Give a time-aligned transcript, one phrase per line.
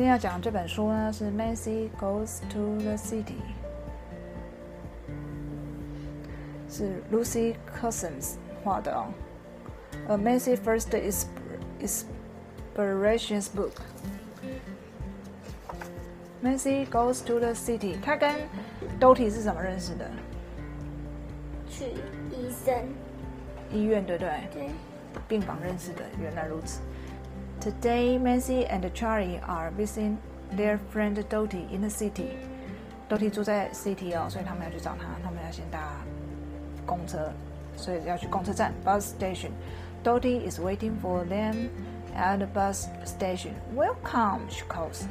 [0.00, 3.34] 今天要讲的这本书呢是《Macy Goes to the City》，
[6.74, 9.12] 是 Lucy Cousins 画的哦。
[10.08, 10.88] A Macy First
[12.74, 13.72] Inspirations Book。
[16.42, 18.34] Macy Goes to the City，他跟
[18.98, 20.10] Dottie 是怎么认识的？
[21.68, 21.84] 去
[22.30, 22.74] 医生
[23.70, 24.48] 医院对不对？
[24.50, 24.70] 对。
[25.28, 26.80] 病房认识的，原来如此。
[27.59, 30.17] Today, Macy and Charlie are visiting
[30.55, 32.37] their friend Dottie in the city.
[33.09, 35.79] Dottie 住在 city 哦，所以他们要去找他，他们要先搭
[36.85, 37.31] 公车，
[37.75, 39.51] 所以要去公车站 bus station.
[40.03, 41.69] Dottie is waiting for them
[42.15, 43.53] at the bus station.
[43.75, 45.05] Welcome, she calls.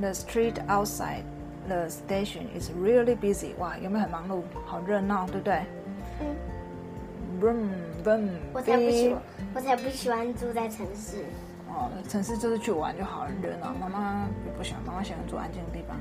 [0.00, 1.24] The street outside
[1.68, 3.54] the station is really busy.
[3.58, 4.42] 哇，有没有很忙碌？
[4.66, 5.62] 好热闹，对不对？
[7.41, 7.69] 嗯
[8.03, 9.21] ，Vroom, vroom, 我才不喜欢，
[9.55, 11.25] 我才不喜欢住在城市。
[11.69, 13.73] 哦，城市就是去玩就好，了热闹。
[13.79, 15.97] 妈妈也不喜欢，妈妈喜欢住安静的地方。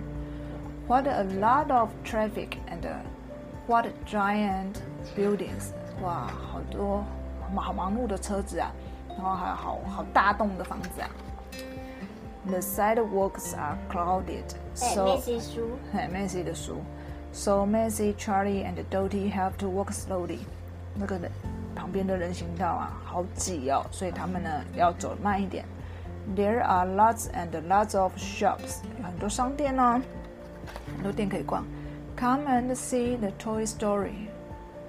[0.88, 2.86] What a lot of traffic and
[3.66, 4.76] what giant
[5.16, 5.72] buildings！
[6.02, 7.04] 哇，好多
[7.54, 8.70] 好忙碌的车子啊，
[9.08, 11.10] 然后还有好好大栋的房子啊。
[12.48, 16.76] The sidewalks are crowded, 哎，so 那些书，很 messy 的书。
[17.32, 20.38] So messy, Charlie, and Dottie have to walk slowly.
[20.95, 21.31] 那个人
[21.75, 25.65] 旁边的人行道啊，好挤哦，所以他们呢要走慢一点。
[26.35, 28.81] There are lots and lots of shops.
[28.99, 30.01] 有很多商店哦，
[30.95, 31.65] 很多店可以逛。
[32.17, 34.27] Come and see the toy story.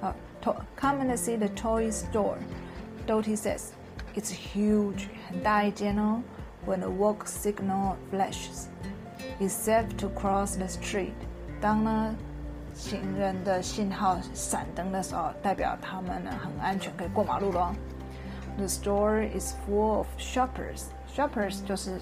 [0.01, 2.37] 啊、to, come and see the toy store.
[3.07, 3.71] Dottie says,
[4.15, 6.21] "It's huge，很大一间哦。
[6.67, 8.67] When the walk signal flashes,
[9.41, 11.15] is safe to cross the street.
[11.61, 12.15] 当呢
[12.78, 17.74] 行人的信号闪灯的时候，代表他们呢很安全，可以过马路咯。
[18.58, 20.84] The store is full of shoppers.
[21.14, 22.00] Shoppers 就是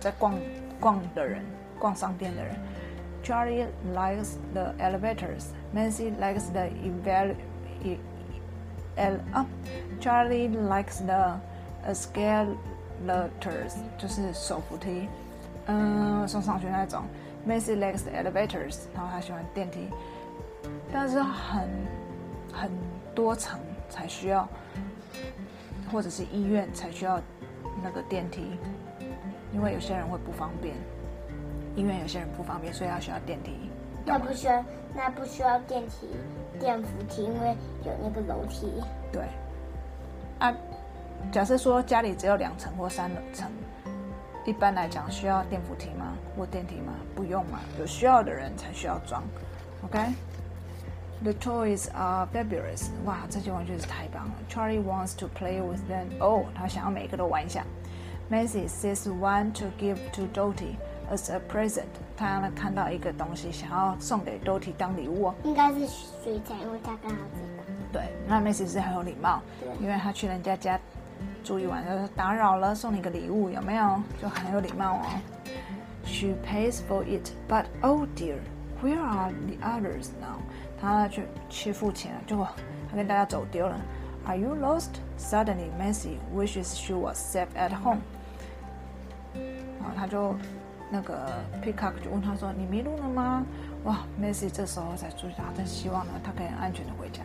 [0.00, 0.34] 在逛
[0.80, 1.44] 逛的人，
[1.78, 2.56] 逛商店的人。
[3.22, 5.52] Charlie likes the elevators.
[5.74, 7.34] Nancy likes the eval
[7.84, 7.98] e
[8.96, 9.46] el 啊
[10.00, 11.38] ，Charlie likes the
[11.86, 15.08] escalators，就是手扶梯，
[15.66, 17.04] 嗯，送上去那种。
[17.46, 19.88] Macy likes elevators，然后他喜欢电梯，
[20.92, 21.68] 但是很
[22.52, 22.70] 很
[23.14, 23.58] 多层
[23.88, 24.48] 才需要，
[25.90, 27.20] 或者是医院才需要
[27.82, 28.58] 那个电梯，
[29.52, 30.76] 因为有些人会不方便，
[31.74, 33.52] 医院有些人不方便，所以他需要电梯。
[34.04, 34.64] 那不需要，
[34.94, 36.08] 那不需要电梯、
[36.58, 38.72] 电扶梯，因为有那个楼梯。
[39.12, 39.24] 对，
[40.38, 40.54] 啊，
[41.32, 43.50] 假设说家里只有两层或三层，
[44.44, 46.16] 一般来讲需要电扶梯吗？
[46.36, 46.92] 或电梯吗？
[47.14, 49.22] 不用嘛，有需要的人才需要装。
[49.84, 49.98] OK。
[51.22, 52.88] The toys are fabulous！
[53.04, 54.32] 哇，这句完全是太棒了。
[54.48, 56.06] Charlie wants to play with them.
[56.18, 57.62] 哦，他想要每个都玩一下。
[58.30, 60.76] Macy says one to give to Dottie
[61.12, 61.84] as a present。
[62.16, 65.34] 他呢看到一个东西，想要送给 Dottie 当礼物哦。
[65.44, 65.80] 应该是
[66.24, 67.68] 水彩，因为他刚好这个。
[67.92, 70.80] 对，那 Macy 是很有礼貌，对因为他去人家家
[71.42, 74.00] 住一晚，就是打扰了，送你个礼物，有没有？
[74.20, 75.04] 就很有礼貌哦。
[76.04, 78.38] She pays for it, but oh dear,
[78.82, 80.38] where are the others now？
[80.80, 82.48] 他去去付钱了，结果
[82.90, 83.80] 他跟大家走丢了。
[84.26, 84.90] Are you lost?
[85.18, 88.00] Suddenly, Macy wishes she was safe at home.
[89.34, 90.34] 然后他就
[90.90, 93.44] 那个 Peacock 就问他说：“你迷路了吗？”
[93.84, 97.22] 哇，Macy 这时候才注意到，他真希望呢，他可以安全的回家。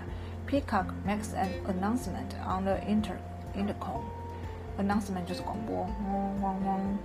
[0.47, 3.17] Peacock makes an announcement on the inter
[3.54, 4.00] intercom.
[4.78, 6.98] Announcement 就是广播，嗡嗡嗡。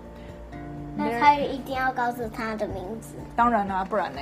[0.95, 3.15] 那他一定要告诉他的名字。
[3.35, 4.21] 当然啦，不然呢？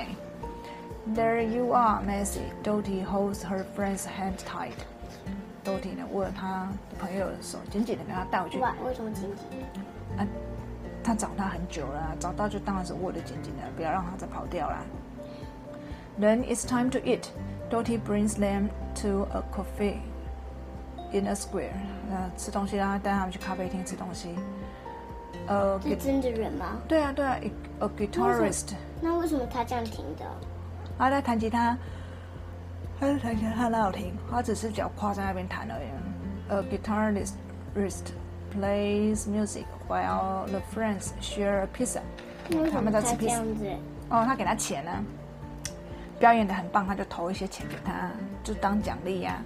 [1.14, 2.42] There you are, Macy.
[2.64, 4.78] Dottie holds her friend's hand tight.
[5.64, 8.58] Dottie 呢握着她的朋友的手，紧紧的给她带回去。
[8.60, 9.60] 哇，为什么紧紧？
[10.18, 10.26] 啊，
[11.04, 14.80] 他找他很久了啊，找到就当然是握得紧紧的，不要让他再跑掉啦。
[16.20, 17.28] Then it's time to eat.
[17.70, 18.70] Dottie brings them
[19.02, 19.98] to a cafe
[21.13, 21.73] In a square.
[22.11, 24.35] 呃，吃东西，然后带他们去咖啡厅吃东西。
[25.47, 26.77] 呃，是真的人吗？
[26.87, 27.39] 对啊对啊
[27.81, 30.25] ，a guitarist，那为什么他这样停的？
[30.99, 31.77] 他在弹吉他，
[32.99, 35.89] 他在弹吉他，他很好听，他只是脚跨在那边弹而已。
[36.51, 37.35] A guitarist
[38.53, 42.01] plays music while the friends share a pizza.
[42.73, 43.67] 他们在吃披萨样子？
[44.09, 44.91] 哦，他给他钱呢、
[46.19, 48.11] 表演的很棒，他就投一些钱给他，
[48.43, 49.43] 就当奖励呀、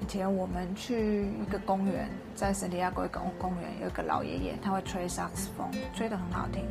[0.00, 6.64] 以前我们去一个公园，在圣地亚哥一个公园，有一个老爷爷，他会吹萨克斯风，吹得很好听。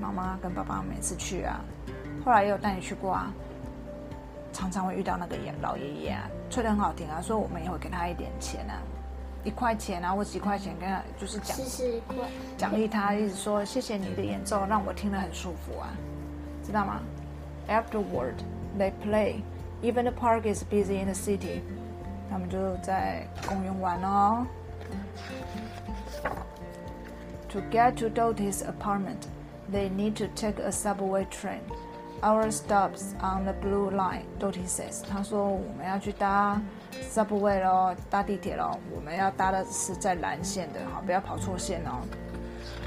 [0.00, 1.60] 妈妈跟爸爸每次去啊，
[2.24, 3.32] 后来也有带你去过啊，
[4.52, 8.82] 常常会遇到那个爷老爷爷啊，吹得很好听啊，所以我们也会给他一点钱啊。
[9.44, 11.56] 一块钱啊或几块钱跟他就是奖。
[12.58, 15.88] 奖励他，一直说谢谢你的演奏，让我听得很舒服啊，
[16.64, 17.00] 知道吗
[17.68, 18.34] ？Afterward,
[18.78, 19.36] they play.
[19.82, 21.60] Even the park is busy in the city.
[22.32, 24.46] 他们就在公园玩哦。
[27.50, 29.26] To get to Doty's apartment,
[29.70, 31.60] they need to take a subway train.
[32.22, 35.02] Our stops on the blue line, Doty says.
[35.06, 36.58] 他说我们要去搭
[37.10, 38.78] subway 咯，搭地铁咯。
[38.94, 42.00] 我们要搭的是在蓝线的，好，不要跑错线哦。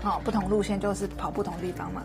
[0.01, 2.01] 好，不同路线就是跑不同地方嘛。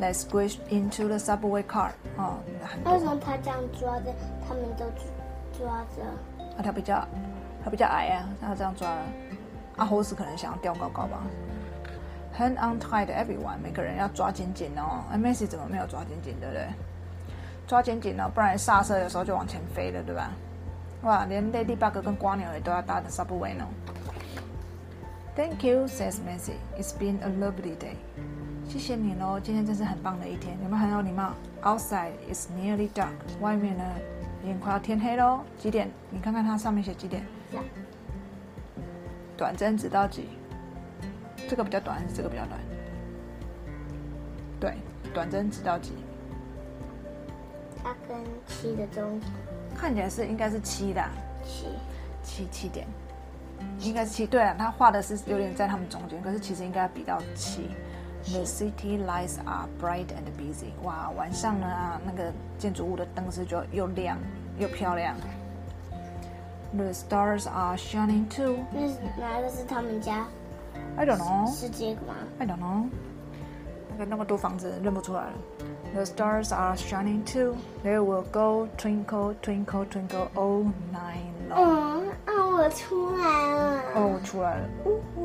[0.00, 1.90] Let's squish into the subway car.
[2.16, 2.38] 哦，
[2.84, 4.14] 为什么他这样抓着，
[4.46, 4.84] 他们都
[5.58, 6.04] 抓着？
[6.56, 7.06] 啊，他比较
[7.64, 9.02] 他比较矮啊，他这样抓了。
[9.76, 11.22] 啊，猴子可能想要吊高高吧。
[12.38, 13.58] Hang on tight, everyone！
[13.62, 15.04] 每个人要抓紧紧哦。
[15.14, 16.66] ，Messi 怎么没有抓紧紧，对不对？
[17.66, 20.30] 抓紧紧哦，不然刹车的时候就往前飞了，对吧？
[21.02, 23.66] 哇，连 Ladybug 跟瓜牛也都要搭的 subway 呢。
[25.34, 26.54] Thank you, says Messi.
[26.78, 27.96] It's been a lovely day.
[28.68, 31.32] 谢谢你喽，今天真是很棒的一天，有没有很有礼貌
[31.62, 33.12] ？Outside is nearly dark.
[33.40, 33.84] 外面呢
[34.46, 35.40] 已经快要天黑喽。
[35.58, 35.90] 几点？
[36.08, 37.26] 你看看它上面写几点？
[39.36, 40.28] 短针指到几？
[41.48, 42.60] 这个比较短还是这个比较短？
[44.60, 44.74] 对，
[45.12, 45.94] 短针指到几？
[47.82, 48.16] 它跟
[48.46, 49.20] 七的中
[49.74, 51.02] 看起来是应该是七的，
[51.44, 51.66] 七。
[52.22, 52.86] 七七点，
[53.80, 54.26] 应该是七。
[54.26, 57.68] 对啊，他画的是有点在他们中间，可是其实应该比到七。
[58.25, 60.71] The city lights are bright and busy。
[60.83, 64.17] 哇，晚上呢啊，那个建筑物的灯饰就又亮
[64.59, 65.15] 又漂亮。
[66.73, 68.57] The stars are shining too。
[68.71, 70.27] 那是哪个是他们家？
[70.95, 71.51] I don't know。
[71.51, 72.15] 是这个吗？
[72.37, 72.87] I don't know。
[73.89, 75.33] 那个那么多房子认不出来了。
[75.93, 77.57] The stars are shining too.
[77.83, 81.55] They will go twinkle, twinkle, twinkle all night long.
[81.55, 83.81] 嗯，啊，我出来了。
[83.95, 84.69] 哦，出来了。
[84.85, 85.23] 呜呜呜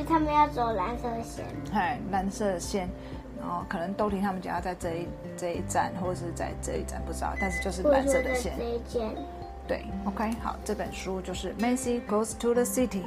[0.00, 1.44] 以他们要走蓝色线。
[1.72, 2.88] 嗨，蓝色线，
[3.38, 8.64] 然后可能豆婷他们家在这一这一站，或者是在这一站，不知道，但是就是蓝色的线这。
[8.64, 9.14] 一间。
[9.68, 13.04] 对，OK，好，这本书就是 Macy Goes to the City，